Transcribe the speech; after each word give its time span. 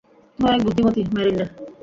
তুমি 0.39 0.45
অনেক 0.49 0.61
বুদ্ধিমতি, 0.65 1.01
মেলিন্ডা। 1.15 1.45